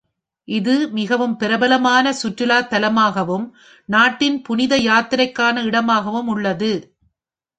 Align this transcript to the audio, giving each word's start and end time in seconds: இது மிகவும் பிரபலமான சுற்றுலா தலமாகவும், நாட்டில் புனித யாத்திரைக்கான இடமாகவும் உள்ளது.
இது 0.47 0.75
மிகவும் 0.89 1.35
பிரபலமான 1.37 2.13
சுற்றுலா 2.13 2.57
தலமாகவும், 2.61 3.45
நாட்டில் 3.89 4.41
புனித 4.41 4.75
யாத்திரைக்கான 4.79 5.63
இடமாகவும் 5.63 6.27
உள்ளது. 6.27 6.71